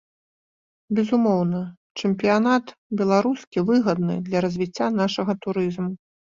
[0.99, 1.61] Безумоўна,
[1.99, 2.65] чэмпіянат
[3.03, 5.91] беларускі выгадны для развіцця нашага турызму.